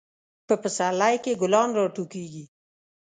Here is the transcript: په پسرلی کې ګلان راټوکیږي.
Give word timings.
په 0.47 0.53
پسرلی 0.61 1.15
کې 1.23 1.39
ګلان 1.41 1.69
راټوکیږي. 1.77 2.45